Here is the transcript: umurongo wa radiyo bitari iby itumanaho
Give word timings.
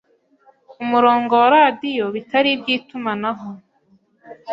umurongo 0.83 1.31
wa 1.41 1.47
radiyo 1.55 2.05
bitari 2.15 2.49
iby 2.55 2.67
itumanaho 2.77 3.49